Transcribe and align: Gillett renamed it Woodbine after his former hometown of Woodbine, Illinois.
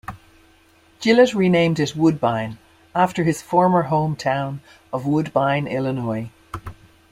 Gillett 0.99 1.35
renamed 1.35 1.79
it 1.79 1.95
Woodbine 1.95 2.57
after 2.95 3.23
his 3.23 3.43
former 3.43 3.89
hometown 3.89 4.59
of 4.91 5.05
Woodbine, 5.05 5.67
Illinois. 5.67 6.31